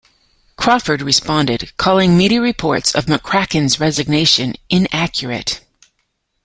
Crawford 0.55 1.03
responded, 1.03 1.77
calling 1.77 2.17
media 2.17 2.41
reports 2.41 2.95
of 2.95 3.05
McCracken's 3.05 3.79
resignation 3.79 4.55
"inaccurate. 4.67 5.61